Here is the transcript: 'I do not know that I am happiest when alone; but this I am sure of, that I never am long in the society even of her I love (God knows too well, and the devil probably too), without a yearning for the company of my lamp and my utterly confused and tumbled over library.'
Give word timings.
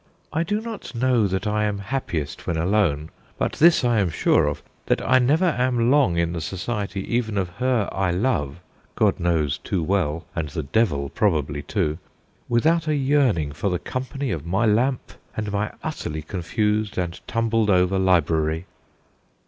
'I 0.33 0.41
do 0.41 0.61
not 0.61 0.95
know 0.95 1.27
that 1.27 1.45
I 1.45 1.65
am 1.65 1.77
happiest 1.77 2.47
when 2.47 2.57
alone; 2.57 3.11
but 3.37 3.51
this 3.51 3.83
I 3.83 3.99
am 3.99 4.09
sure 4.09 4.47
of, 4.47 4.63
that 4.87 4.99
I 5.07 5.19
never 5.19 5.45
am 5.45 5.91
long 5.91 6.17
in 6.17 6.33
the 6.33 6.41
society 6.41 7.03
even 7.15 7.37
of 7.37 7.49
her 7.57 7.87
I 7.91 8.09
love 8.09 8.61
(God 8.95 9.19
knows 9.19 9.59
too 9.59 9.83
well, 9.83 10.25
and 10.35 10.49
the 10.49 10.63
devil 10.63 11.09
probably 11.09 11.61
too), 11.61 11.99
without 12.49 12.87
a 12.87 12.95
yearning 12.95 13.51
for 13.51 13.69
the 13.69 13.77
company 13.77 14.31
of 14.31 14.43
my 14.43 14.65
lamp 14.65 15.11
and 15.37 15.51
my 15.51 15.71
utterly 15.83 16.23
confused 16.23 16.97
and 16.97 17.21
tumbled 17.27 17.69
over 17.69 17.99
library.' 17.99 18.65